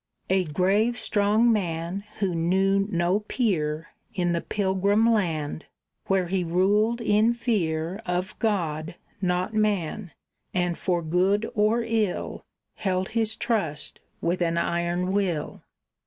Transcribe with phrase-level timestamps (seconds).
[0.31, 5.65] A grave, strong man, who knew no peer In the pilgrim land,
[6.07, 10.09] where he ruled in fear Of God, not man,
[10.55, 12.43] and for good or ill
[12.77, 15.61] Held his trust with an iron will.